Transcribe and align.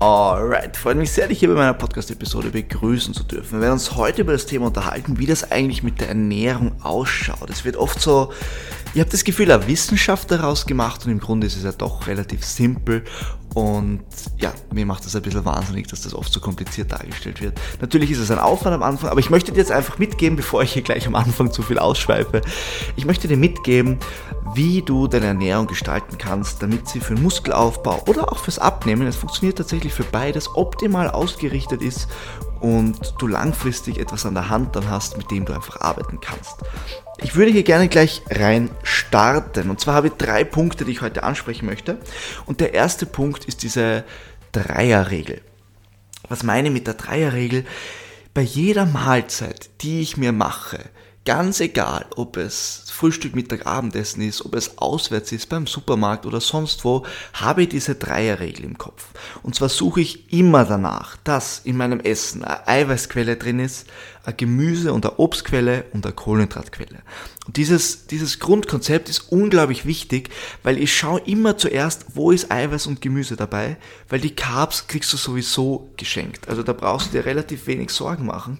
Alright, 0.00 0.76
freut 0.76 0.96
mich 0.96 1.10
sehr, 1.10 1.26
dich 1.26 1.40
hier 1.40 1.48
bei 1.48 1.56
meiner 1.56 1.74
Podcast-Episode 1.74 2.50
begrüßen 2.50 3.14
zu 3.14 3.24
dürfen. 3.24 3.54
Wir 3.54 3.62
werden 3.62 3.72
uns 3.72 3.96
heute 3.96 4.20
über 4.20 4.30
das 4.30 4.46
Thema 4.46 4.66
unterhalten, 4.66 5.18
wie 5.18 5.26
das 5.26 5.50
eigentlich 5.50 5.82
mit 5.82 6.00
der 6.00 6.10
Ernährung 6.10 6.80
ausschaut. 6.82 7.50
Es 7.50 7.64
wird 7.64 7.76
oft 7.76 8.00
so, 8.00 8.32
ihr 8.94 9.02
habt 9.02 9.12
das 9.12 9.24
Gefühl, 9.24 9.50
eine 9.50 9.66
Wissenschaft 9.66 10.30
daraus 10.30 10.66
gemacht 10.66 11.04
und 11.04 11.10
im 11.10 11.18
Grunde 11.18 11.48
ist 11.48 11.56
es 11.56 11.64
ja 11.64 11.72
doch 11.72 12.06
relativ 12.06 12.44
simpel 12.44 13.02
und 13.54 14.02
ja, 14.36 14.52
mir 14.72 14.86
macht 14.86 15.04
das 15.04 15.16
ein 15.16 15.22
bisschen 15.22 15.44
wahnsinnig, 15.44 15.86
dass 15.86 16.02
das 16.02 16.14
oft 16.14 16.32
so 16.32 16.40
kompliziert 16.40 16.92
dargestellt 16.92 17.40
wird. 17.40 17.58
Natürlich 17.80 18.10
ist 18.10 18.18
es 18.18 18.30
ein 18.30 18.38
Aufwand 18.38 18.74
am 18.74 18.82
Anfang, 18.82 19.10
aber 19.10 19.20
ich 19.20 19.30
möchte 19.30 19.52
dir 19.52 19.58
jetzt 19.58 19.72
einfach 19.72 19.98
mitgeben, 19.98 20.36
bevor 20.36 20.62
ich 20.62 20.72
hier 20.72 20.82
gleich 20.82 21.06
am 21.06 21.14
Anfang 21.14 21.52
zu 21.52 21.62
viel 21.62 21.78
ausschweife, 21.78 22.42
ich 22.96 23.06
möchte 23.06 23.26
dir 23.26 23.36
mitgeben, 23.36 23.98
wie 24.54 24.82
du 24.82 25.08
deine 25.08 25.26
Ernährung 25.26 25.66
gestalten 25.66 26.18
kannst, 26.18 26.62
damit 26.62 26.88
sie 26.88 27.00
für 27.00 27.14
den 27.14 27.22
Muskelaufbau 27.22 28.02
oder 28.06 28.32
auch 28.32 28.38
fürs 28.38 28.58
Abnehmen, 28.58 29.06
es 29.06 29.16
funktioniert 29.16 29.58
tatsächlich 29.58 29.92
für 29.92 30.04
beides, 30.04 30.54
optimal 30.54 31.10
ausgerichtet 31.10 31.82
ist 31.82 32.08
und 32.60 33.14
du 33.18 33.26
langfristig 33.26 33.98
etwas 33.98 34.26
an 34.26 34.34
der 34.34 34.48
Hand 34.48 34.76
dann 34.76 34.90
hast, 34.90 35.16
mit 35.16 35.30
dem 35.30 35.44
du 35.44 35.52
einfach 35.52 35.80
arbeiten 35.80 36.20
kannst. 36.20 36.56
Ich 37.20 37.34
würde 37.34 37.50
hier 37.50 37.64
gerne 37.64 37.88
gleich 37.88 38.22
rein 38.30 38.70
starten. 38.82 39.70
Und 39.70 39.80
zwar 39.80 39.94
habe 39.94 40.08
ich 40.08 40.12
drei 40.14 40.44
Punkte, 40.44 40.84
die 40.84 40.92
ich 40.92 41.00
heute 41.00 41.24
ansprechen 41.24 41.66
möchte. 41.66 41.98
Und 42.46 42.60
der 42.60 42.74
erste 42.74 43.06
Punkt 43.06 43.44
ist 43.44 43.62
diese 43.62 44.04
Dreierregel. 44.52 45.40
Was 46.28 46.42
meine 46.42 46.68
ich 46.68 46.74
mit 46.74 46.86
der 46.86 46.94
Dreierregel? 46.94 47.64
Bei 48.34 48.42
jeder 48.42 48.86
Mahlzeit, 48.86 49.70
die 49.80 50.00
ich 50.00 50.16
mir 50.16 50.32
mache, 50.32 50.78
ganz 51.28 51.60
egal, 51.60 52.06
ob 52.16 52.38
es 52.38 52.84
Frühstück, 52.90 53.36
Mittag, 53.36 53.66
Abendessen 53.66 54.22
ist, 54.22 54.46
ob 54.46 54.54
es 54.54 54.78
auswärts 54.78 55.30
ist, 55.30 55.50
beim 55.50 55.66
Supermarkt 55.66 56.24
oder 56.24 56.40
sonst 56.40 56.86
wo, 56.86 57.04
habe 57.34 57.64
ich 57.64 57.68
diese 57.68 57.96
Dreierregel 57.96 58.64
im 58.64 58.78
Kopf. 58.78 59.08
Und 59.42 59.54
zwar 59.54 59.68
suche 59.68 60.00
ich 60.00 60.32
immer 60.32 60.64
danach, 60.64 61.18
dass 61.24 61.58
in 61.58 61.76
meinem 61.76 62.00
Essen 62.00 62.44
eine 62.44 62.66
Eiweißquelle 62.66 63.36
drin 63.36 63.58
ist, 63.58 63.86
eine 64.28 64.36
Gemüse- 64.36 64.92
und 64.92 65.06
eine 65.06 65.18
Obstquelle 65.18 65.86
und 65.92 66.04
eine 66.04 66.14
Kohlenhydratquelle. 66.14 66.98
Und 67.46 67.56
dieses, 67.56 68.06
dieses 68.08 68.40
Grundkonzept 68.40 69.08
ist 69.08 69.32
unglaublich 69.32 69.86
wichtig, 69.86 70.28
weil 70.62 70.76
ich 70.76 70.94
schaue 70.94 71.20
immer 71.20 71.56
zuerst, 71.56 72.04
wo 72.14 72.30
ist 72.30 72.52
Eiweiß 72.52 72.86
und 72.86 73.00
Gemüse 73.00 73.36
dabei, 73.36 73.78
weil 74.10 74.20
die 74.20 74.34
Carbs 74.34 74.86
kriegst 74.86 75.10
du 75.14 75.16
sowieso 75.16 75.90
geschenkt. 75.96 76.46
Also 76.46 76.62
da 76.62 76.74
brauchst 76.74 77.08
du 77.08 77.12
dir 77.12 77.24
relativ 77.24 77.66
wenig 77.66 77.88
Sorgen 77.88 78.26
machen, 78.26 78.58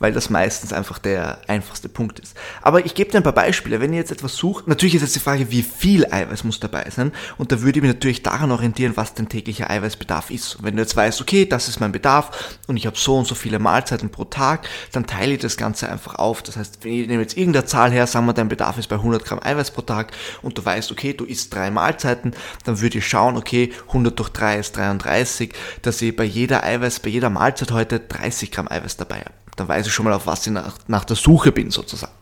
weil 0.00 0.12
das 0.12 0.28
meistens 0.28 0.74
einfach 0.74 0.98
der 0.98 1.38
einfachste 1.48 1.88
Punkt 1.88 2.18
ist. 2.18 2.36
Aber 2.60 2.84
ich 2.84 2.94
gebe 2.94 3.10
dir 3.10 3.16
ein 3.16 3.22
paar 3.22 3.32
Beispiele. 3.32 3.80
Wenn 3.80 3.94
ihr 3.94 4.00
jetzt 4.00 4.12
etwas 4.12 4.36
sucht, 4.36 4.68
natürlich 4.68 4.96
ist 4.96 5.00
jetzt 5.00 5.16
die 5.16 5.20
Frage, 5.20 5.50
wie 5.50 5.62
viel 5.62 6.04
Eiweiß 6.04 6.44
muss 6.44 6.60
dabei 6.60 6.90
sein. 6.90 7.12
Und 7.38 7.52
da 7.52 7.62
würde 7.62 7.78
ich 7.78 7.82
mich 7.82 7.94
natürlich 7.94 8.22
daran 8.22 8.52
orientieren, 8.52 8.98
was 8.98 9.14
dein 9.14 9.30
täglicher 9.30 9.70
Eiweißbedarf 9.70 10.30
ist. 10.30 10.56
Und 10.56 10.64
wenn 10.66 10.76
du 10.76 10.82
jetzt 10.82 10.94
weißt, 10.94 11.22
okay, 11.22 11.46
das 11.46 11.68
ist 11.68 11.80
mein 11.80 11.92
Bedarf 11.92 12.58
und 12.66 12.76
ich 12.76 12.86
habe 12.86 12.98
so 12.98 13.16
und 13.16 13.26
so 13.26 13.34
viele 13.34 13.58
Mahlzeiten 13.58 14.10
pro 14.10 14.26
Tag, 14.26 14.68
dann 14.92 15.05
teile 15.06 15.34
ich 15.34 15.40
das 15.40 15.56
Ganze 15.56 15.88
einfach 15.88 16.16
auf. 16.16 16.42
Das 16.42 16.56
heißt, 16.56 16.78
wenn 16.82 16.92
ich 16.92 17.06
nehme 17.08 17.22
jetzt 17.22 17.36
irgendeine 17.36 17.66
Zahl 17.66 17.90
her, 17.90 18.06
sagen 18.06 18.26
wir, 18.26 18.32
dein 18.32 18.48
Bedarf 18.48 18.78
ist 18.78 18.88
bei 18.88 18.96
100 18.96 19.24
Gramm 19.24 19.40
Eiweiß 19.42 19.70
pro 19.70 19.82
Tag 19.82 20.12
und 20.42 20.56
du 20.58 20.64
weißt, 20.64 20.92
okay, 20.92 21.12
du 21.12 21.24
isst 21.24 21.54
drei 21.54 21.70
Mahlzeiten, 21.70 22.34
dann 22.64 22.80
würde 22.80 22.98
ich 22.98 23.06
schauen, 23.06 23.36
okay, 23.36 23.72
100 23.88 24.18
durch 24.18 24.30
3 24.30 24.58
ist 24.58 24.76
33, 24.76 25.52
dass 25.82 26.02
ich 26.02 26.14
bei 26.14 26.24
jeder 26.24 26.64
Eiweiß, 26.64 27.00
bei 27.00 27.10
jeder 27.10 27.30
Mahlzeit 27.30 27.72
heute 27.72 28.00
30 28.00 28.50
Gramm 28.50 28.68
Eiweiß 28.68 28.96
dabei 28.96 29.20
habe. 29.20 29.32
Dann 29.56 29.68
weiß 29.68 29.86
ich 29.86 29.92
schon 29.92 30.04
mal, 30.04 30.12
auf 30.12 30.26
was 30.26 30.46
ich 30.46 30.52
nach, 30.52 30.76
nach 30.86 31.04
der 31.04 31.16
Suche 31.16 31.50
bin, 31.50 31.70
sozusagen. 31.70 32.12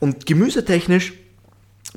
Und 0.00 0.26
gemüsetechnisch 0.26 1.12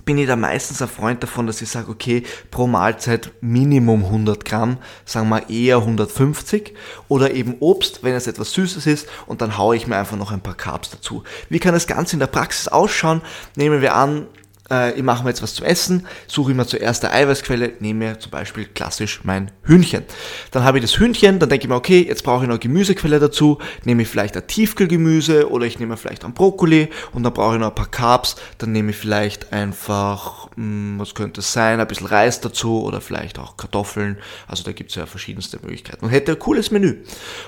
bin 0.03 0.17
ich 0.17 0.28
da 0.28 0.36
meistens 0.36 0.81
ein 0.81 0.88
Freund 0.88 1.23
davon, 1.23 1.47
dass 1.47 1.61
ich 1.61 1.69
sage, 1.69 1.89
okay, 1.89 2.23
pro 2.52 2.67
Mahlzeit 2.67 3.31
Minimum 3.41 4.03
100 4.05 4.44
Gramm, 4.44 4.77
sagen 5.05 5.30
wir 5.30 5.50
eher 5.50 5.77
150 5.77 6.73
oder 7.08 7.31
eben 7.31 7.55
Obst, 7.59 8.03
wenn 8.03 8.14
es 8.14 8.27
etwas 8.27 8.52
Süßes 8.52 8.86
ist 8.88 9.08
und 9.25 9.42
dann 9.42 9.58
haue 9.58 9.75
ich 9.75 9.88
mir 9.88 9.97
einfach 9.97 10.17
noch 10.17 10.31
ein 10.31 10.42
paar 10.42 10.55
Carbs 10.55 10.89
dazu. 10.89 11.23
Wie 11.50 11.59
kann 11.59 11.73
das 11.73 11.88
Ganze 11.88 12.16
in 12.16 12.19
der 12.19 12.27
Praxis 12.27 12.67
ausschauen? 12.67 13.22
Nehmen 13.55 13.82
wir 13.82 13.95
an, 13.95 14.27
äh, 14.70 14.93
ich 14.93 15.03
mache 15.03 15.23
mir 15.23 15.30
jetzt 15.30 15.42
was 15.42 15.53
zum 15.53 15.65
Essen, 15.65 16.08
suche 16.27 16.52
ich 16.52 16.58
mir 16.58 16.65
zuerst 16.65 17.05
eine 17.05 17.14
Eiweißquelle, 17.14 17.73
nehme 17.80 18.05
mir 18.05 18.20
zum 18.20 18.31
Beispiel 18.31 18.65
klassisch 18.65 19.21
mein 19.23 19.52
Hühnchen. 19.64 20.03
Dann 20.52 20.64
habe 20.64 20.80
ich 20.80 20.83
das 20.83 20.98
Hühnchen, 20.98 21.39
dann 21.39 21.49
denke 21.49 21.65
ich 21.65 21.70
mir, 21.70 21.76
okay, 21.76 22.05
jetzt 22.08 22.23
brauche 22.23 22.43
ich 22.43 22.49
noch 22.49 22.59
Gemüsequelle 22.59 23.20
dazu, 23.20 23.59
nehme 23.83 24.02
ich 24.02 24.08
vielleicht 24.08 24.36
ein 24.37 24.48
Tiefkühlgemüse 24.48 25.49
oder 25.52 25.65
ich 25.65 25.80
nehme 25.80 25.98
vielleicht 25.98 26.23
einen 26.23 26.33
Brokkoli 26.33 26.89
und 27.14 27.23
dann 27.23 27.33
brauche 27.33 27.55
ich 27.55 27.59
noch 27.59 27.70
ein 27.70 27.75
paar 27.75 27.92
Carbs, 27.92 28.36
dann 28.58 28.71
nehme 28.71 28.92
ich 28.92 28.98
vielleicht 28.98 29.54
einfach, 29.54 30.49
mh, 30.55 30.64
hm, 30.64 30.95
was 30.99 31.14
könnte 31.14 31.42
es 31.42 31.54
sein, 31.54 31.80
ein 31.80 31.87
bisschen 31.87 32.08
Reis 32.08 32.42
dazu 32.42 32.83
oder 32.83 33.02
vielleicht 33.02 33.39
auch 33.39 33.58
Kartoffeln, 33.58 34.17
also 34.48 34.64
da 34.64 34.71
gibt 34.71 34.89
es 34.89 34.95
ja 34.95 35.05
verschiedenste 35.05 35.59
Möglichkeiten 35.61 36.05
und 36.05 36.11
hätte 36.11 36.33
ein 36.33 36.39
cooles 36.39 36.71
Menü. 36.71 37.04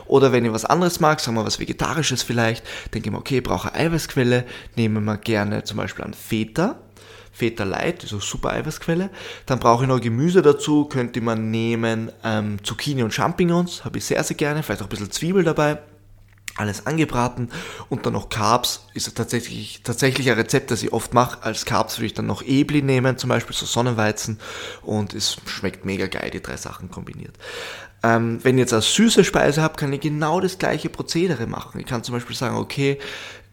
Oder 0.06 0.32
wenn 0.32 0.46
ich 0.46 0.52
was 0.52 0.66
anderes 0.66 1.00
mag, 1.00 1.20
sagen 1.20 1.38
wir 1.38 1.46
was 1.46 1.60
Vegetarisches 1.60 2.24
vielleicht, 2.24 2.64
denke 2.94 3.10
ich 3.10 3.12
mir, 3.12 3.20
okay, 3.20 3.38
ich 3.38 3.44
brauche 3.44 3.74
eine 3.74 3.88
Eiweißquelle, 3.88 4.46
nehme 4.76 5.02
mir 5.02 5.18
gerne 5.18 5.64
zum 5.64 5.78
Beispiel 5.78 6.06
einen 6.06 6.14
Feta, 6.14 6.78
Feta 7.38 7.64
Light, 7.64 8.02
also 8.02 8.20
super 8.20 8.52
Eiweißquelle. 8.52 9.12
Dann 9.46 9.60
brauche 9.60 9.84
ich 9.84 9.88
noch 9.88 10.02
Gemüse 10.02 10.42
dazu, 10.42 10.86
könnte 10.86 11.22
man 11.22 11.52
nehmen 11.52 12.12
ähm, 12.24 12.64
Zucchini 12.64 13.04
und 13.04 13.14
Champignons, 13.14 13.86
habe 13.86 14.00
ich 14.00 14.06
sehr, 14.06 14.24
sehr 14.24 14.36
gerne, 14.36 14.64
vielleicht 14.64 14.82
auch 14.82 14.88
ein 14.88 14.90
bisschen 14.90 15.12
Zwiebel 15.12 15.44
dabei. 15.44 15.78
Alles 16.56 16.88
angebraten 16.88 17.52
und 17.90 18.08
dann 18.08 18.14
noch 18.14 18.30
Carbs 18.30 18.88
ist 18.96 19.16
tatsächlich, 19.16 19.82
tatsächlich 19.84 20.32
ein 20.32 20.38
Rezept, 20.38 20.72
das 20.72 20.82
ich 20.82 20.92
oft 20.92 21.14
mache. 21.14 21.44
Als 21.44 21.66
Carbs 21.66 22.00
würde 22.00 22.08
ich 22.08 22.16
dann 22.16 22.26
noch 22.26 22.42
Ebli 22.42 22.82
nehmen, 22.82 23.20
zum 23.20 23.30
Beispiel 23.30 23.56
so 23.56 23.68
Sonnenweizen 23.68 24.40
und 24.82 25.14
es 25.14 25.38
schmeckt 25.46 25.86
mega 25.86 26.08
geil, 26.08 26.32
die 26.32 26.42
drei 26.42 26.58
Sachen 26.58 26.90
kombiniert. 26.90 27.36
Ähm, 28.02 28.40
wenn 28.42 28.58
ich 28.58 28.62
jetzt 28.62 28.74
eine 28.74 28.82
süße 28.82 29.24
Speise 29.24 29.62
habe, 29.62 29.76
kann 29.76 29.94
ich 29.94 30.02
genau 30.02 30.40
das 30.40 30.58
gleiche 30.58 30.90
Prozedere 30.90 31.46
machen. 31.46 31.80
Ich 31.80 31.86
kann 31.86 32.04
zum 32.04 32.16
Beispiel 32.16 32.36
sagen, 32.36 32.56
okay, 32.56 32.98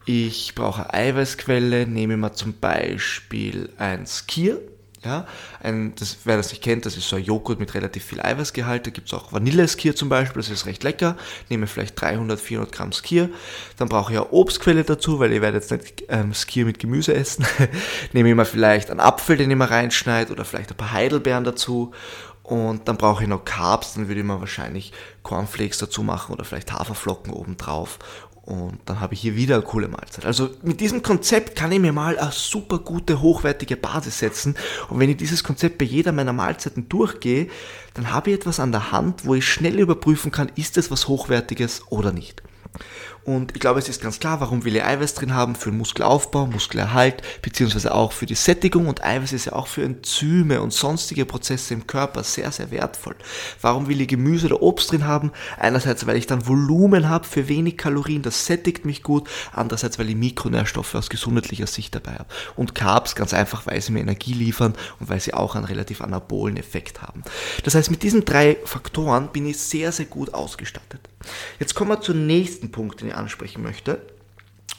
ich 0.06 0.54
brauche 0.54 0.92
Eiweißquelle, 0.92 1.86
nehme 1.86 2.16
mal 2.16 2.34
zum 2.34 2.54
Beispiel 2.54 3.70
ein 3.78 4.06
Skier. 4.06 4.60
Ja, 5.02 5.26
ein, 5.62 5.94
das, 5.96 6.16
wer 6.24 6.38
das 6.38 6.48
nicht 6.48 6.62
kennt, 6.62 6.86
das 6.86 6.96
ist 6.96 7.06
so 7.06 7.16
ein 7.16 7.22
Joghurt 7.22 7.60
mit 7.60 7.74
relativ 7.74 8.04
viel 8.04 8.22
Eiweißgehalt. 8.22 8.86
Da 8.86 8.90
gibt 8.90 9.08
es 9.08 9.12
auch 9.12 9.34
Vanilleskier 9.34 9.94
zum 9.94 10.08
Beispiel, 10.08 10.40
das 10.40 10.50
ist 10.50 10.64
recht 10.64 10.82
lecker. 10.82 11.18
Nehme 11.50 11.66
vielleicht 11.66 12.00
300, 12.00 12.40
400 12.40 12.72
Gramm 12.72 12.92
Skier. 12.92 13.28
Dann 13.76 13.90
brauche 13.90 14.12
ich 14.12 14.18
eine 14.18 14.32
Obstquelle 14.32 14.82
dazu, 14.82 15.18
weil 15.18 15.32
ich 15.34 15.42
werde 15.42 15.58
jetzt 15.58 15.70
nicht 15.70 16.04
ähm, 16.08 16.32
Skier 16.32 16.64
mit 16.64 16.78
Gemüse 16.78 17.12
essen. 17.12 17.44
Nehme 18.14 18.30
ich 18.30 18.34
mal 18.34 18.46
vielleicht 18.46 18.90
einen 18.90 19.00
Apfel, 19.00 19.36
den 19.36 19.50
ich 19.50 19.56
mal 19.58 19.68
reinschneide 19.68 20.32
oder 20.32 20.46
vielleicht 20.46 20.70
ein 20.70 20.76
paar 20.78 20.92
Heidelbeeren 20.92 21.44
dazu. 21.44 21.92
Und 22.42 22.88
dann 22.88 22.96
brauche 22.96 23.22
ich 23.22 23.28
noch 23.28 23.44
Carbs, 23.44 23.94
dann 23.94 24.08
würde 24.08 24.20
ich 24.20 24.26
mal 24.26 24.40
wahrscheinlich 24.40 24.92
Cornflakes 25.22 25.78
dazu 25.78 26.02
machen 26.02 26.32
oder 26.32 26.44
vielleicht 26.44 26.72
Haferflocken 26.72 27.32
oben 27.32 27.58
drauf 27.58 27.98
und 28.46 28.78
dann 28.84 29.00
habe 29.00 29.14
ich 29.14 29.20
hier 29.20 29.36
wieder 29.36 29.54
eine 29.54 29.64
coole 29.64 29.88
Mahlzeit. 29.88 30.26
Also 30.26 30.50
mit 30.62 30.80
diesem 30.80 31.02
Konzept 31.02 31.56
kann 31.56 31.72
ich 31.72 31.80
mir 31.80 31.92
mal 31.92 32.18
eine 32.18 32.30
super 32.30 32.78
gute, 32.78 33.22
hochwertige 33.22 33.76
Basis 33.76 34.18
setzen. 34.18 34.54
Und 34.90 35.00
wenn 35.00 35.08
ich 35.08 35.16
dieses 35.16 35.42
Konzept 35.42 35.78
bei 35.78 35.86
jeder 35.86 36.12
meiner 36.12 36.34
Mahlzeiten 36.34 36.88
durchgehe, 36.90 37.48
dann 37.94 38.12
habe 38.12 38.30
ich 38.30 38.36
etwas 38.36 38.60
an 38.60 38.70
der 38.70 38.92
Hand, 38.92 39.24
wo 39.24 39.34
ich 39.34 39.48
schnell 39.48 39.78
überprüfen 39.78 40.30
kann, 40.30 40.52
ist 40.56 40.76
es 40.76 40.90
was 40.90 41.08
Hochwertiges 41.08 41.82
oder 41.88 42.12
nicht. 42.12 42.42
Und 43.24 43.52
ich 43.54 43.60
glaube, 43.60 43.78
es 43.78 43.88
ist 43.88 44.02
ganz 44.02 44.20
klar, 44.20 44.40
warum 44.40 44.64
will 44.64 44.76
ich 44.76 44.84
Eiweiß 44.84 45.14
drin 45.14 45.34
haben? 45.34 45.54
Für 45.54 45.70
den 45.70 45.78
Muskelaufbau, 45.78 46.46
Muskelerhalt, 46.46 47.22
beziehungsweise 47.40 47.94
auch 47.94 48.12
für 48.12 48.26
die 48.26 48.34
Sättigung. 48.34 48.86
Und 48.86 49.02
Eiweiß 49.02 49.32
ist 49.32 49.46
ja 49.46 49.54
auch 49.54 49.66
für 49.66 49.82
Enzyme 49.82 50.60
und 50.60 50.72
sonstige 50.72 51.24
Prozesse 51.24 51.72
im 51.72 51.86
Körper 51.86 52.22
sehr, 52.22 52.52
sehr 52.52 52.70
wertvoll. 52.70 53.16
Warum 53.62 53.88
will 53.88 54.00
ich 54.00 54.08
Gemüse 54.08 54.46
oder 54.46 54.62
Obst 54.62 54.92
drin 54.92 55.06
haben? 55.06 55.32
Einerseits, 55.58 56.06
weil 56.06 56.16
ich 56.16 56.26
dann 56.26 56.46
Volumen 56.46 57.08
habe 57.08 57.26
für 57.26 57.48
wenig 57.48 57.78
Kalorien, 57.78 58.22
das 58.22 58.44
sättigt 58.44 58.84
mich 58.84 59.02
gut. 59.02 59.28
Andererseits, 59.52 59.98
weil 59.98 60.10
ich 60.10 60.16
Mikronährstoffe 60.16 60.94
aus 60.94 61.08
gesundheitlicher 61.08 61.66
Sicht 61.66 61.94
dabei 61.94 62.12
habe. 62.12 62.26
Und 62.56 62.74
Carbs, 62.74 63.14
ganz 63.14 63.32
einfach, 63.32 63.66
weil 63.66 63.80
sie 63.80 63.92
mir 63.92 64.00
Energie 64.00 64.34
liefern 64.34 64.74
und 65.00 65.08
weil 65.08 65.20
sie 65.20 65.32
auch 65.32 65.54
einen 65.54 65.64
relativ 65.64 66.02
anabolen 66.02 66.58
Effekt 66.58 67.00
haben. 67.00 67.22
Das 67.64 67.74
heißt, 67.74 67.90
mit 67.90 68.02
diesen 68.02 68.26
drei 68.26 68.58
Faktoren 68.64 69.28
bin 69.28 69.46
ich 69.46 69.58
sehr, 69.58 69.92
sehr 69.92 70.06
gut 70.06 70.34
ausgestattet. 70.34 71.00
Jetzt 71.58 71.74
kommen 71.74 71.90
wir 71.90 72.00
zum 72.00 72.26
nächsten 72.26 72.70
Punkt, 72.70 73.00
den 73.00 73.08
ich 73.08 73.13
ansprechen 73.14 73.62
möchte. 73.62 74.00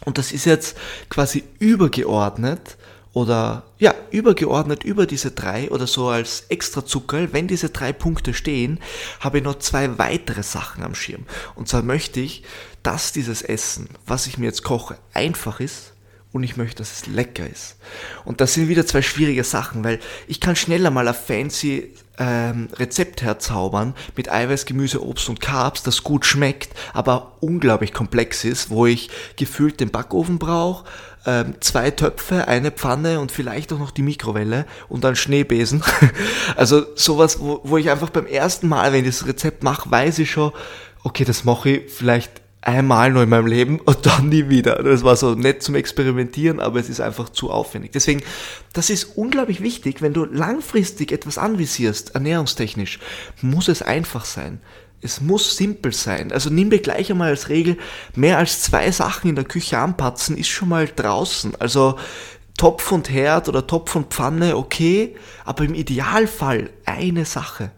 Und 0.04 0.18
das 0.18 0.32
ist 0.32 0.46
jetzt 0.46 0.78
quasi 1.10 1.44
übergeordnet 1.60 2.78
oder 3.14 3.64
ja, 3.80 3.96
übergeordnet 4.12 4.84
über 4.84 5.06
diese 5.06 5.32
drei 5.32 5.72
oder 5.72 5.88
so 5.88 6.10
als 6.10 6.46
extra 6.50 6.86
Zuckerl, 6.86 7.32
wenn 7.32 7.48
diese 7.48 7.70
drei 7.70 7.94
Punkte 7.94 8.34
stehen, 8.34 8.80
habe 9.22 9.38
ich 9.38 9.44
noch 9.44 9.60
zwei 9.60 9.98
weitere 9.98 10.44
Sachen 10.44 10.84
am 10.84 10.96
Schirm. 10.96 11.26
Und 11.56 11.70
zwar 11.70 11.82
möchte 11.82 12.20
ich, 12.20 12.44
dass 12.84 13.14
dieses 13.14 13.42
Essen, 13.42 13.90
was 14.06 14.28
ich 14.28 14.38
mir 14.38 14.46
jetzt 14.46 14.64
koche, 14.64 14.98
einfach 15.14 15.60
ist 15.60 15.95
und 16.36 16.44
ich 16.44 16.58
möchte, 16.58 16.80
dass 16.80 16.92
es 16.92 17.08
lecker 17.08 17.50
ist. 17.50 17.78
Und 18.26 18.42
das 18.42 18.54
sind 18.54 18.68
wieder 18.68 18.86
zwei 18.86 19.02
schwierige 19.02 19.46
Sachen, 19.46 19.86
weil 19.86 20.02
ich 20.28 20.42
kann 20.42 20.58
schneller 20.58 20.92
mal 20.92 21.08
ein 21.08 21.14
fancy 21.14 21.94
ähm, 22.18 22.68
Rezept 22.74 23.22
herzaubern 23.22 23.96
mit 24.18 24.30
Eiweiß, 24.30 24.66
Gemüse, 24.66 25.02
Obst 25.02 25.30
und 25.30 25.40
Carbs, 25.40 25.84
das 25.84 26.04
gut 26.04 26.26
schmeckt, 26.26 26.78
aber 26.92 27.38
unglaublich 27.40 27.94
komplex 27.94 28.44
ist, 28.44 28.70
wo 28.70 28.86
ich 28.86 29.10
gefühlt 29.38 29.80
den 29.80 29.92
Backofen 29.92 30.38
brauche, 30.38 30.84
ähm, 31.26 31.56
zwei 31.62 31.90
Töpfe, 31.92 32.50
eine 32.50 32.72
Pfanne 32.72 33.22
und 33.22 33.32
vielleicht 33.32 33.72
auch 33.72 33.80
noch 33.80 33.92
die 33.92 34.02
Mikrowelle 34.02 34.66
und 34.90 35.06
dann 35.06 35.16
Schneebesen. 35.16 35.84
also 36.58 36.84
sowas, 36.96 37.40
wo, 37.40 37.62
wo 37.64 37.78
ich 37.78 37.90
einfach 37.90 38.10
beim 38.10 38.26
ersten 38.26 38.68
Mal, 38.68 38.92
wenn 38.92 39.06
ich 39.06 39.18
das 39.18 39.26
Rezept 39.26 39.64
mache, 39.64 39.90
weiß 39.90 40.20
ich 40.20 40.32
schon, 40.32 40.52
okay, 41.06 41.24
das 41.24 41.46
mache 41.46 41.70
ich 41.70 41.92
vielleicht 41.94 42.45
einmal 42.66 43.12
nur 43.12 43.24
in 43.24 43.30
meinem 43.30 43.48
Leben 43.48 43.80
und 43.80 44.06
dann 44.06 44.30
nie 44.30 44.50
wieder. 44.50 44.82
Das 44.84 45.04
war 45.04 45.16
so 45.16 45.36
nett 45.36 45.64
zum 45.64 45.76
Experimentieren, 45.76 46.60
aber 46.60 46.80
es 46.80 46.90
ist 46.90 47.00
einfach 47.00 47.30
zu 47.30 47.52
aufwendig. 47.52 47.92
Deswegen, 47.94 48.22
das 48.74 48.90
ist 48.90 49.16
unglaublich 49.16 49.62
wichtig, 49.62 50.02
wenn 50.02 50.14
du 50.14 50.26
langfristig 50.26 51.12
etwas 51.12 51.38
anvisierst, 51.38 52.16
ernährungstechnisch, 52.16 53.00
muss 53.42 53.68
es 53.68 53.82
einfach 53.82 54.26
sein. 54.26 54.60
Es 55.02 55.22
muss 55.22 55.56
simpel 55.56 55.94
sein. 55.94 56.32
Also 56.32 56.50
nimm 56.50 56.72
dir 56.72 56.80
gleich 56.80 57.12
einmal 57.12 57.30
als 57.30 57.50
Regel, 57.50 57.78
mehr 58.16 58.40
als 58.40 58.64
zwei 58.64 58.92
Sachen 58.92 59.30
in 59.30 59.36
der 59.36 59.46
Küche 59.46 59.78
anpatzen, 59.78 60.36
ist 60.36 60.48
schon 60.48 60.70
mal 60.70 60.88
draußen. 60.88 61.54
Also 61.60 62.00
Topf 62.58 62.92
und 62.92 63.10
Herd 63.10 63.48
oder 63.48 63.68
Topf 63.68 63.96
und 63.96 64.14
Pfanne, 64.14 64.58
okay, 64.58 65.16
aber 65.44 65.66
im 65.66 65.76
Idealfall 65.76 66.72
eine 66.86 67.26
Sache. 67.26 67.72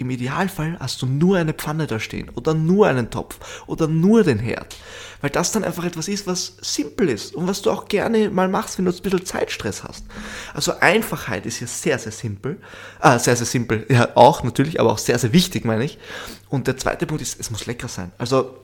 Im 0.00 0.08
Idealfall 0.08 0.78
hast 0.80 1.02
du 1.02 1.06
nur 1.06 1.36
eine 1.36 1.52
Pfanne 1.52 1.86
da 1.86 2.00
stehen 2.00 2.30
oder 2.30 2.54
nur 2.54 2.86
einen 2.86 3.10
Topf 3.10 3.38
oder 3.66 3.86
nur 3.86 4.24
den 4.24 4.38
Herd. 4.38 4.74
Weil 5.20 5.28
das 5.28 5.52
dann 5.52 5.62
einfach 5.62 5.84
etwas 5.84 6.08
ist, 6.08 6.26
was 6.26 6.56
simpel 6.62 7.10
ist 7.10 7.34
und 7.34 7.46
was 7.46 7.60
du 7.60 7.70
auch 7.70 7.84
gerne 7.84 8.30
mal 8.30 8.48
machst, 8.48 8.78
wenn 8.78 8.86
du 8.86 8.92
ein 8.92 9.02
bisschen 9.02 9.26
Zeitstress 9.26 9.84
hast. 9.84 10.06
Also 10.54 10.72
Einfachheit 10.80 11.44
ist 11.44 11.58
hier 11.58 11.68
sehr, 11.68 11.98
sehr 11.98 12.12
simpel. 12.12 12.56
Ah, 12.98 13.18
sehr, 13.18 13.36
sehr 13.36 13.44
simpel. 13.44 13.84
Ja, 13.90 14.08
auch 14.14 14.42
natürlich, 14.42 14.80
aber 14.80 14.90
auch 14.90 14.98
sehr, 14.98 15.18
sehr 15.18 15.34
wichtig, 15.34 15.66
meine 15.66 15.84
ich. 15.84 15.98
Und 16.48 16.66
der 16.66 16.78
zweite 16.78 17.04
Punkt 17.04 17.20
ist, 17.20 17.38
es 17.38 17.50
muss 17.50 17.66
lecker 17.66 17.88
sein. 17.88 18.10
Also 18.16 18.56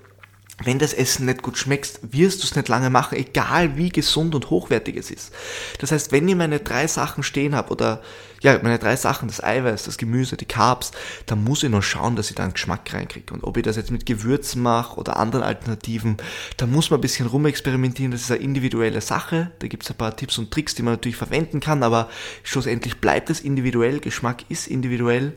wenn 0.64 0.78
das 0.78 0.94
Essen 0.94 1.26
nicht 1.26 1.42
gut 1.42 1.58
schmeckt, 1.58 2.00
wirst 2.02 2.42
du 2.42 2.46
es 2.46 2.56
nicht 2.56 2.68
lange 2.68 2.88
machen, 2.88 3.18
egal 3.18 3.76
wie 3.76 3.90
gesund 3.90 4.34
und 4.34 4.48
hochwertig 4.48 4.96
es 4.96 5.10
ist. 5.10 5.32
Das 5.80 5.92
heißt, 5.92 6.12
wenn 6.12 6.26
ich 6.26 6.34
meine 6.34 6.60
drei 6.60 6.86
Sachen 6.86 7.22
stehen 7.22 7.54
habe 7.54 7.70
oder 7.70 8.00
ja, 8.40 8.58
meine 8.62 8.78
drei 8.78 8.96
Sachen, 8.96 9.28
das 9.28 9.42
Eiweiß, 9.42 9.84
das 9.84 9.98
Gemüse, 9.98 10.36
die 10.36 10.46
Carbs, 10.46 10.92
dann 11.26 11.44
muss 11.44 11.62
ich 11.62 11.68
noch 11.68 11.82
schauen, 11.82 12.16
dass 12.16 12.30
ich 12.30 12.36
da 12.36 12.44
einen 12.44 12.54
Geschmack 12.54 12.92
reinkriege. 12.92 13.34
Und 13.34 13.44
ob 13.44 13.56
ich 13.58 13.64
das 13.64 13.76
jetzt 13.76 13.90
mit 13.90 14.06
Gewürzen 14.06 14.62
mache 14.62 14.96
oder 14.96 15.18
anderen 15.18 15.44
Alternativen, 15.44 16.16
da 16.56 16.66
muss 16.66 16.90
man 16.90 16.98
ein 16.98 17.02
bisschen 17.02 17.26
rumexperimentieren. 17.26 18.12
Das 18.12 18.22
ist 18.22 18.30
eine 18.30 18.40
individuelle 18.40 19.00
Sache. 19.02 19.52
Da 19.58 19.68
gibt 19.68 19.82
es 19.82 19.90
ein 19.90 19.96
paar 19.96 20.16
Tipps 20.16 20.38
und 20.38 20.50
Tricks, 20.50 20.74
die 20.74 20.82
man 20.82 20.94
natürlich 20.94 21.16
verwenden 21.16 21.60
kann, 21.60 21.82
aber 21.82 22.08
schlussendlich 22.44 22.98
bleibt 23.00 23.28
es 23.28 23.40
individuell. 23.40 24.00
Geschmack 24.00 24.44
ist 24.48 24.68
individuell. 24.68 25.34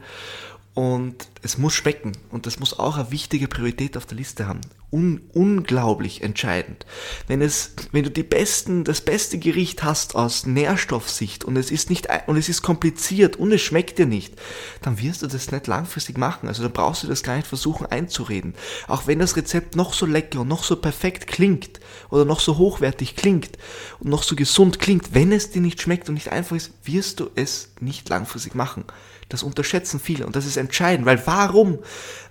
Und 0.76 1.28
es 1.42 1.58
muss 1.58 1.74
schmecken 1.74 2.14
und 2.30 2.46
das 2.46 2.60
muss 2.60 2.78
auch 2.78 2.98
eine 2.98 3.12
wichtige 3.12 3.50
Priorität 3.50 3.98
auf 3.98 4.06
der 4.06 4.18
Liste 4.18 4.48
haben. 4.48 4.62
Un 4.92 5.22
unglaublich 5.34 6.24
entscheidend. 6.24 6.88
Wenn 7.28 7.44
es, 7.44 7.76
wenn 7.92 8.04
du 8.04 8.10
die 8.10 8.24
besten, 8.24 8.84
das 8.84 9.02
beste 9.02 9.38
Gericht 9.38 9.84
hast 9.84 10.16
aus 10.16 10.48
Nährstoffsicht 10.48 11.46
und 11.46 11.58
es 11.58 11.70
ist 11.70 11.92
nicht, 11.92 12.08
und 12.26 12.38
es 12.38 12.50
ist 12.50 12.64
kompliziert 12.64 13.36
und 13.36 13.52
es 13.52 13.62
schmeckt 13.62 14.00
dir 14.00 14.08
nicht, 14.08 14.34
dann 14.82 15.00
wirst 15.00 15.22
du 15.22 15.28
das 15.28 15.52
nicht 15.52 15.68
langfristig 15.68 16.18
machen. 16.18 16.48
Also 16.48 16.64
dann 16.64 16.72
brauchst 16.72 17.04
du 17.04 17.08
das 17.08 17.22
gar 17.22 17.36
nicht 17.36 17.46
versuchen 17.46 17.86
einzureden. 17.86 18.56
Auch 18.88 19.06
wenn 19.06 19.20
das 19.20 19.36
Rezept 19.36 19.76
noch 19.76 19.94
so 19.94 20.08
lecker 20.08 20.42
und 20.42 20.48
noch 20.48 20.64
so 20.64 20.76
perfekt 20.76 21.28
klingt 21.28 21.80
oder 22.10 22.26
noch 22.26 22.40
so 22.40 22.58
hochwertig 22.58 23.16
klingt 23.16 23.60
und 24.00 24.10
noch 24.10 24.24
so 24.24 24.36
gesund 24.36 24.80
klingt, 24.80 25.14
wenn 25.14 25.32
es 25.32 25.52
dir 25.52 25.62
nicht 25.62 25.80
schmeckt 25.82 26.10
und 26.10 26.16
nicht 26.16 26.32
einfach 26.32 26.56
ist, 26.56 26.72
wirst 26.84 27.20
du 27.20 27.30
es 27.36 27.74
nicht 27.80 28.10
langfristig 28.10 28.56
machen. 28.56 28.86
Das 29.30 29.44
unterschätzen 29.44 30.00
viele 30.00 30.26
und 30.26 30.36
das 30.36 30.48
ist 30.48 30.58
entscheidend, 30.58 31.06
weil 31.06 31.22
warum? 31.28 31.78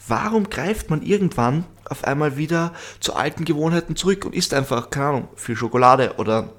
Warum 0.09 0.51
greift 0.51 0.91
man 0.91 1.03
irgendwann 1.03 1.65
auf 1.91 2.05
einmal 2.05 2.37
wieder 2.37 2.73
zu 3.01 3.15
alten 3.15 3.45
Gewohnheiten 3.45 3.97
zurück 3.97 4.25
und 4.25 4.35
isst 4.35 4.55
einfach, 4.55 4.91
keine 4.91 5.07
Ahnung, 5.07 5.29
viel 5.37 5.57
Schokolade 5.57 6.15
oder 6.19 6.51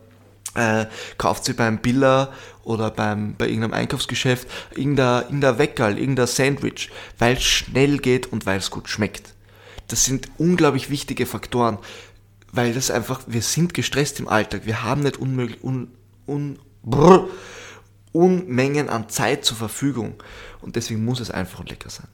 äh, 0.56 0.86
kauft 1.18 1.46
sie 1.46 1.54
beim 1.54 1.80
Biller 1.80 2.34
oder 2.64 2.92
beim, 2.92 3.36
bei 3.36 3.48
irgendeinem 3.48 3.74
Einkaufsgeschäft 3.74 4.48
irgendein, 4.76 5.24
irgendein 5.24 5.58
Weckerl, 5.58 5.98
irgendein 5.98 6.28
Sandwich, 6.28 6.90
weil 7.18 7.38
es 7.38 7.44
schnell 7.44 7.98
geht 8.00 8.32
und 8.32 8.46
weil 8.46 8.58
es 8.58 8.72
gut 8.72 8.90
schmeckt. 8.90 9.34
Das 9.88 10.06
sind 10.06 10.30
unglaublich 10.38 10.90
wichtige 10.90 11.26
Faktoren, 11.26 11.78
weil 12.52 12.74
das 12.74 12.92
einfach, 12.92 13.22
wir 13.28 13.42
sind 13.42 13.74
gestresst 13.74 14.20
im 14.20 14.28
Alltag, 14.28 14.66
wir 14.66 14.84
haben 14.84 15.02
nicht 15.02 15.18
unmöglich, 15.18 15.64
un, 15.64 15.92
un, 16.28 16.60
brr, 16.84 17.28
Unmengen 18.12 18.90
an 18.90 19.10
Zeit 19.10 19.46
zur 19.46 19.58
Verfügung. 19.58 20.16
Und 20.62 20.76
deswegen 20.76 21.06
muss 21.06 21.20
es 21.20 21.30
einfach 21.30 21.60
und 21.60 21.70
lecker 21.70 21.90
sein. 21.90 22.08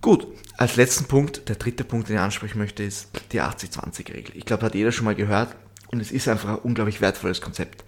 Gut, 0.00 0.26
als 0.56 0.76
letzten 0.76 1.06
Punkt, 1.06 1.48
der 1.48 1.56
dritte 1.56 1.84
Punkt, 1.84 2.08
den 2.08 2.16
ich 2.16 2.22
ansprechen 2.22 2.58
möchte, 2.58 2.82
ist 2.82 3.08
die 3.32 3.40
80-20-Regel. 3.40 4.36
Ich 4.36 4.44
glaube, 4.44 4.64
hat 4.64 4.74
jeder 4.74 4.92
schon 4.92 5.04
mal 5.04 5.14
gehört 5.14 5.54
und 5.88 6.00
es 6.00 6.12
ist 6.12 6.28
einfach 6.28 6.50
ein 6.50 6.58
unglaublich 6.58 7.00
wertvolles 7.00 7.40
Konzept. 7.40 7.84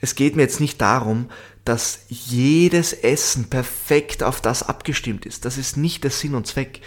Es 0.00 0.14
geht 0.14 0.36
mir 0.36 0.42
jetzt 0.42 0.60
nicht 0.60 0.80
darum, 0.80 1.30
dass 1.64 2.00
jedes 2.08 2.92
Essen 2.92 3.48
perfekt 3.48 4.22
auf 4.22 4.40
das 4.40 4.62
abgestimmt 4.62 5.26
ist. 5.26 5.44
Das 5.44 5.56
ist 5.56 5.76
nicht 5.76 6.04
der 6.04 6.10
Sinn 6.10 6.34
und 6.34 6.46
Zweck. 6.46 6.80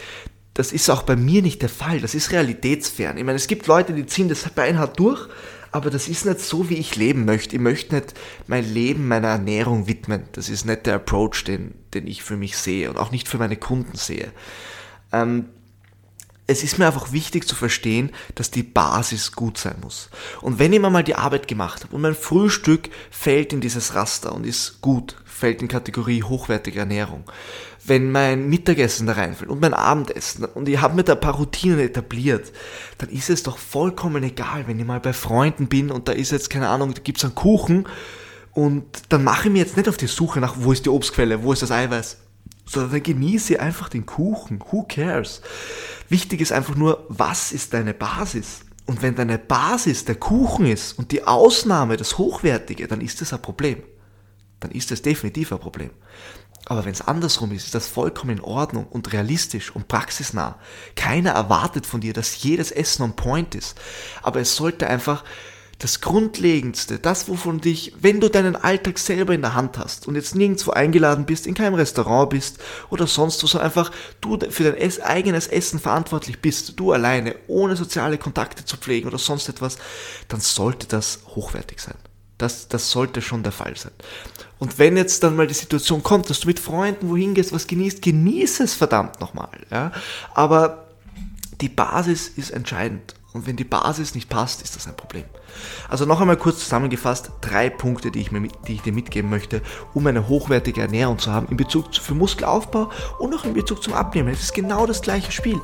Das 0.54 0.72
ist 0.72 0.90
auch 0.90 1.04
bei 1.04 1.16
mir 1.16 1.42
nicht 1.42 1.62
der 1.62 1.70
Fall. 1.70 2.00
Das 2.00 2.14
ist 2.14 2.32
realitätsfern. 2.32 3.18
Ich 3.18 3.24
meine, 3.24 3.38
es 3.38 3.48
gibt 3.48 3.68
Leute, 3.68 3.94
die 3.94 4.06
ziehen 4.06 4.30
das 4.30 4.48
beinhart 4.50 5.00
durch 5.00 5.28
aber 5.72 5.90
das 5.90 6.08
ist 6.08 6.26
nicht 6.26 6.40
so, 6.40 6.70
wie 6.70 6.76
ich 6.76 6.96
leben 6.96 7.26
möchte. 7.26 7.56
Ich 7.56 7.62
möchte 7.62 7.96
nicht 7.96 8.14
mein 8.48 8.66
Leben 8.66 9.08
meiner 9.08 9.30
Ernährung 9.30 9.88
widmen. 9.88 10.24
Das 10.32 10.50
ist 10.50 10.66
nicht 10.66 10.86
der 10.86 10.96
Approach, 10.96 11.44
den, 11.46 11.76
den 11.94 12.08
ich 12.08 12.24
für 12.24 12.38
mich 12.38 12.58
sehe 12.58 12.90
und 12.90 12.98
auch 12.98 13.12
nicht 13.12 13.28
für 13.28 13.38
meine 13.38 13.58
Kunden 13.58 13.96
sehe. 13.96 14.32
Ähm, 15.12 15.46
es 16.50 16.64
ist 16.64 16.80
mir 16.80 16.88
einfach 16.88 17.12
wichtig 17.12 17.48
zu 17.48 17.54
verstehen, 17.54 18.12
dass 18.34 18.50
die 18.50 18.64
Basis 18.64 19.34
gut 19.34 19.60
sein 19.60 19.76
muss. 19.82 20.10
Und 20.42 20.58
wenn 20.58 20.74
ich 20.74 20.80
mir 20.80 20.90
mal 20.90 21.04
die 21.04 21.14
Arbeit 21.14 21.48
gemacht 21.48 21.84
habe 21.84 21.96
und 21.96 22.02
mein 22.02 22.16
Frühstück 22.16 22.90
fällt 23.12 23.54
in 23.54 23.62
dieses 23.62 23.94
Raster 23.94 24.34
und 24.34 24.48
ist 24.48 24.82
gut, 24.82 25.16
fällt 25.26 25.62
in 25.62 25.68
Kategorie 25.68 26.24
hochwertige 26.24 26.80
Ernährung, 26.80 27.24
wenn 27.86 28.12
mein 28.12 28.50
Mittagessen 28.50 29.06
da 29.06 29.14
reinfällt 29.14 29.52
und 29.52 29.62
mein 29.62 29.76
Abendessen 29.76 30.44
und 30.44 30.68
ich 30.68 30.82
habe 30.82 30.96
mir 30.96 31.04
da 31.04 31.14
ein 31.14 31.20
paar 31.20 31.36
Routinen 31.36 31.80
etabliert, 31.80 32.52
dann 32.98 33.10
ist 33.10 33.30
es 33.30 33.44
doch 33.44 33.60
vollkommen 33.60 34.24
egal, 34.24 34.68
wenn 34.68 34.80
ich 34.80 34.86
mal 34.86 35.00
bei 35.00 35.14
Freunden 35.14 35.68
bin 35.68 35.92
und 35.92 36.08
da 36.08 36.14
ist 36.14 36.32
jetzt, 36.32 36.50
keine 36.50 36.70
Ahnung, 36.70 36.96
da 36.96 37.02
gibt's 37.04 37.24
einen 37.24 37.36
Kuchen 37.36 37.88
und 38.54 38.86
dann 39.10 39.24
mache 39.24 39.48
ich 39.48 39.54
mir 39.54 39.60
jetzt 39.60 39.78
nicht 39.78 39.88
auf 39.88 39.98
die 39.98 40.08
Suche 40.08 40.40
nach, 40.40 40.56
wo 40.58 40.72
ist 40.72 40.86
die 40.86 40.90
Obstquelle, 40.90 41.44
wo 41.44 41.54
ist 41.54 41.62
das 41.62 41.72
Eiweiß, 41.72 42.18
sondern 42.66 42.92
dann 42.92 43.04
genieße 43.04 43.54
ich 43.54 43.60
einfach 43.60 43.90
den 43.90 44.06
Kuchen. 44.06 44.60
Who 44.72 44.86
cares? 44.88 45.42
Wichtig 46.10 46.42
ist 46.42 46.52
einfach 46.52 46.76
nur, 46.76 47.06
was 47.08 47.52
ist 47.52 47.74
deine 47.74 47.94
Basis? 47.94 48.62
Und 48.86 49.04
wenn 49.04 49.16
deine 49.16 49.38
Basis 49.38 50.06
der 50.06 50.16
Kuchen 50.16 50.66
ist 50.66 50.98
und 50.98 51.12
die 51.12 51.24
Ausnahme 51.24 51.96
das 51.96 52.18
Hochwertige, 52.18 52.88
dann 52.88 53.02
ist 53.02 53.22
das 53.22 53.32
ein 53.32 53.42
Problem. 53.42 53.84
Dann 54.60 54.72
ist 54.72 54.90
das 54.90 55.04
definitiv 55.04 55.54
ein 55.54 55.60
Problem. 55.60 55.92
Aber 56.66 56.86
wenn 56.86 56.92
es 56.92 57.02
andersrum 57.02 57.52
ist, 57.52 57.66
ist 57.66 57.76
das 57.76 57.88
vollkommen 57.88 58.38
in 58.38 58.44
Ordnung 58.44 58.88
und 58.88 59.14
realistisch 59.14 59.74
und 59.76 59.88
praxisnah. 59.88 60.58
Keiner 60.96 61.32
erwartet 61.32 61.86
von 61.86 62.02
dir, 62.02 62.14
dass 62.14 62.44
jedes 62.44 62.72
Essen 62.72 63.04
on 63.04 63.16
point 63.16 63.56
ist. 63.56 63.80
Aber 64.22 64.40
es 64.40 64.56
sollte 64.56 64.88
einfach 64.88 65.24
das 65.80 66.02
Grundlegendste, 66.02 67.00
das 67.00 67.30
wovon 67.30 67.62
dich, 67.62 67.94
wenn 68.02 68.20
du 68.20 68.30
deinen 68.30 68.58
Alltag 68.58 69.00
selber 69.00 69.34
in 69.34 69.42
der 69.42 69.56
Hand 69.56 69.78
hast 69.78 70.10
und 70.10 70.16
jetzt 70.16 70.36
nirgendwo 70.36 70.72
eingeladen 70.72 71.26
bist, 71.26 71.48
in 71.48 71.54
keinem 71.54 71.76
Restaurant 71.76 72.30
bist 72.30 72.60
oder 72.90 73.08
sonst 73.08 73.42
wo, 73.42 73.48
sondern 73.48 73.68
einfach 73.68 73.92
du 74.20 74.38
für 74.50 74.66
dein 74.66 75.02
eigenes 75.02 75.48
Essen 75.48 75.80
verantwortlich 75.80 76.42
bist, 76.42 76.74
du 76.78 76.92
alleine, 76.92 77.36
ohne 77.48 77.78
soziale 77.78 78.18
Kontakte 78.18 78.66
zu 78.66 78.76
pflegen 78.76 79.08
oder 79.08 79.18
sonst 79.18 79.48
etwas, 79.48 79.78
dann 80.28 80.42
sollte 80.42 80.86
das 80.86 81.20
hochwertig 81.28 81.80
sein. 81.80 81.96
Das, 82.38 82.68
das 82.68 82.92
sollte 82.92 83.22
schon 83.22 83.44
der 83.44 83.52
Fall 83.54 83.76
sein. 83.78 83.92
Und 84.60 84.80
wenn 84.80 84.98
jetzt 84.98 85.24
dann 85.24 85.38
mal 85.38 85.48
die 85.48 85.54
Situation 85.54 86.04
kommt, 86.04 86.30
dass 86.30 86.42
du 86.42 86.48
mit 86.48 86.60
Freunden 86.60 87.10
wohin 87.10 87.34
gehst, 87.34 87.54
was 87.54 87.68
genießt, 87.68 88.02
genieße 88.02 88.64
es 88.64 88.74
verdammt 88.74 89.22
nochmal. 89.22 89.60
Ja? 89.72 89.94
Aber 90.34 90.88
die 91.62 91.70
Basis 91.70 92.28
ist 92.28 92.52
entscheidend. 92.52 93.16
Und 93.32 93.46
wenn 93.46 93.56
die 93.56 93.64
Basis 93.64 94.16
nicht 94.16 94.28
passt, 94.28 94.64
ist 94.64 94.76
das 94.76 94.88
ein 94.88 94.98
Problem. 94.98 95.26
Also 95.88 96.06
noch 96.06 96.20
einmal 96.20 96.38
kurz 96.38 96.60
zusammengefasst, 96.60 97.32
drei 97.42 97.70
Punkte, 97.70 98.10
die 98.10 98.22
ich, 98.22 98.32
mir, 98.32 98.48
die 98.68 98.74
ich 98.74 98.82
dir 98.82 98.94
mitgeben 98.94 99.30
möchte, 99.30 99.62
um 99.94 100.08
eine 100.08 100.28
hochwertige 100.28 100.82
Ernährung 100.82 101.20
zu 101.20 101.32
haben, 101.32 101.48
in 101.50 101.58
Bezug 101.58 101.94
für 101.96 102.16
Muskelaufbau 102.16 102.90
und 103.20 103.36
auch 103.36 103.46
in 103.46 103.54
Bezug 103.54 103.84
zum 103.84 103.94
Abnehmen. 103.94 104.30
Es 104.30 104.42
ist 104.42 104.54
genau 104.54 104.88
das 104.88 105.02
gleiche 105.02 105.32
Spiel. 105.32 105.62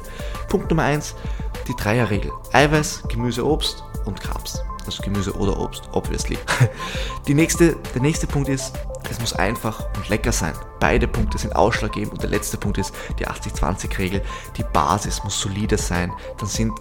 Punkt 0.47 0.69
Nummer 0.69 0.83
eins, 0.83 1.15
die 1.67 1.75
Dreierregel. 1.75 2.31
Eiweiß, 2.53 3.03
Gemüse, 3.09 3.43
Obst 3.43 3.83
und 4.05 4.21
Carbs 4.21 4.61
also 4.85 5.03
Gemüse 5.03 5.33
oder 5.33 5.59
Obst, 5.59 5.89
obviously. 5.93 6.37
Die 7.27 7.33
nächste, 7.33 7.75
der 7.93 8.01
nächste 8.01 8.27
Punkt 8.27 8.49
ist, 8.49 8.73
es 9.09 9.19
muss 9.19 9.33
einfach 9.33 9.85
und 9.95 10.09
lecker 10.09 10.31
sein. 10.31 10.53
Beide 10.79 11.07
Punkte 11.07 11.37
sind 11.37 11.55
ausschlaggebend 11.55 12.13
und 12.13 12.21
der 12.21 12.29
letzte 12.29 12.57
Punkt 12.57 12.77
ist 12.77 12.93
die 13.19 13.27
80-20-Regel. 13.27 14.21
Die 14.57 14.63
Basis 14.73 15.23
muss 15.23 15.39
solide 15.39 15.77
sein. 15.77 16.11
Dann 16.37 16.49
sind 16.49 16.73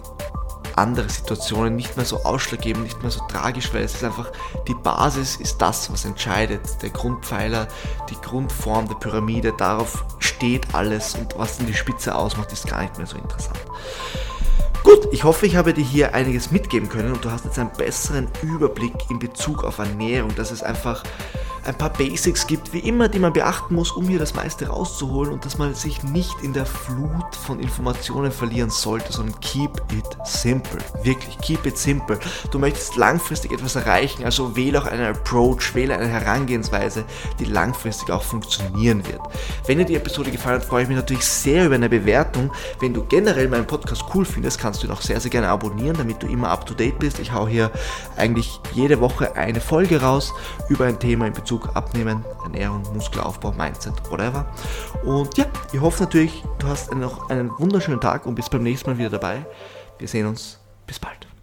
andere 0.77 1.09
Situationen 1.09 1.75
nicht 1.75 1.95
mehr 1.97 2.05
so 2.05 2.23
ausschlaggebend, 2.23 2.83
nicht 2.83 3.01
mehr 3.01 3.11
so 3.11 3.21
tragisch, 3.27 3.73
weil 3.73 3.83
es 3.83 3.95
ist 3.95 4.03
einfach, 4.03 4.31
die 4.67 4.73
Basis 4.73 5.37
ist 5.37 5.57
das, 5.61 5.91
was 5.91 6.05
entscheidet. 6.05 6.61
Der 6.81 6.89
Grundpfeiler, 6.89 7.67
die 8.09 8.15
Grundform 8.21 8.87
der 8.87 8.95
Pyramide, 8.95 9.53
darauf 9.57 10.05
steht 10.19 10.73
alles 10.73 11.15
und 11.15 11.37
was 11.37 11.57
dann 11.57 11.67
die 11.67 11.73
Spitze 11.73 12.15
ausmacht, 12.15 12.51
ist 12.51 12.67
gar 12.67 12.81
nicht 12.81 12.97
mehr 12.97 13.07
so 13.07 13.17
interessant. 13.17 13.59
Gut, 14.83 15.07
ich 15.11 15.23
hoffe, 15.23 15.47
ich 15.47 15.55
habe 15.55 15.73
dir 15.73 15.83
hier 15.83 16.13
einiges 16.13 16.51
mitgeben 16.51 16.89
können 16.89 17.11
und 17.13 17.25
du 17.25 17.31
hast 17.31 17.45
jetzt 17.45 17.57
einen 17.57 17.71
besseren 17.71 18.27
Überblick 18.43 18.93
in 19.09 19.17
Bezug 19.17 19.63
auf 19.63 19.79
Ernährung, 19.79 20.35
dass 20.35 20.51
es 20.51 20.61
einfach 20.61 21.03
ein 21.65 21.75
paar 21.75 21.91
Basics 21.91 22.45
gibt, 22.47 22.73
wie 22.73 22.79
immer, 22.79 23.07
die 23.09 23.19
man 23.19 23.33
beachten 23.33 23.75
muss, 23.75 23.91
um 23.91 24.07
hier 24.07 24.19
das 24.19 24.35
meiste 24.35 24.67
rauszuholen 24.67 25.33
und 25.33 25.45
dass 25.45 25.57
man 25.57 25.73
sich 25.73 26.03
nicht 26.03 26.35
in 26.43 26.53
der 26.53 26.65
Flut 26.65 27.35
von 27.35 27.59
Informationen 27.59 28.31
verlieren 28.31 28.69
sollte, 28.69 29.11
sondern 29.11 29.39
keep 29.39 29.71
it 29.91 30.05
simple. 30.25 30.79
Wirklich, 31.03 31.37
keep 31.39 31.65
it 31.65 31.77
simple. 31.77 32.19
Du 32.51 32.59
möchtest 32.59 32.95
langfristig 32.95 33.51
etwas 33.51 33.75
erreichen, 33.75 34.23
also 34.23 34.55
wähle 34.55 34.81
auch 34.81 34.85
einen 34.85 35.07
Approach, 35.07 35.73
wähle 35.73 35.97
eine 35.97 36.07
Herangehensweise, 36.07 37.03
die 37.39 37.45
langfristig 37.45 38.11
auch 38.11 38.23
funktionieren 38.23 39.05
wird. 39.07 39.21
Wenn 39.65 39.79
dir 39.79 39.85
die 39.85 39.95
Episode 39.95 40.31
gefallen 40.31 40.61
hat, 40.61 40.65
freue 40.65 40.83
ich 40.83 40.89
mich 40.89 40.97
natürlich 40.97 41.25
sehr 41.25 41.65
über 41.65 41.75
eine 41.75 41.89
Bewertung. 41.89 42.51
Wenn 42.79 42.93
du 42.93 43.03
generell 43.03 43.47
meinen 43.47 43.67
Podcast 43.67 44.03
cool 44.13 44.25
findest, 44.25 44.59
kannst 44.59 44.83
du 44.83 44.87
ihn 44.87 44.93
auch 44.93 45.01
sehr, 45.01 45.19
sehr 45.19 45.31
gerne 45.31 45.49
abonnieren, 45.49 45.97
damit 45.97 46.21
du 46.21 46.27
immer 46.27 46.49
up 46.49 46.65
to 46.65 46.73
date 46.73 46.99
bist. 46.99 47.19
Ich 47.19 47.31
hau 47.31 47.47
hier 47.47 47.71
eigentlich 48.17 48.59
jede 48.73 49.01
Woche 49.01 49.35
eine 49.35 49.61
Folge 49.61 50.01
raus 50.01 50.33
über 50.69 50.85
ein 50.85 50.99
Thema 50.99 51.27
in 51.27 51.33
Bezug 51.33 51.54
Bezug 51.55 51.75
Abnehmen, 51.75 52.25
Ernährung, 52.43 52.83
Muskelaufbau, 52.93 53.53
Mindset, 53.53 53.93
whatever. 54.11 54.45
Und 55.05 55.37
ja, 55.37 55.45
ich 55.71 55.79
hoffe 55.79 56.03
natürlich, 56.03 56.43
du 56.59 56.67
hast 56.67 56.93
noch 56.93 57.29
einen 57.29 57.49
wunderschönen 57.57 58.01
Tag 58.01 58.25
und 58.25 58.35
bist 58.35 58.51
beim 58.51 58.63
nächsten 58.63 58.89
Mal 58.89 58.97
wieder 58.97 59.09
dabei. 59.09 59.45
Wir 59.97 60.07
sehen 60.07 60.27
uns. 60.27 60.59
Bis 60.85 60.99
bald. 60.99 61.34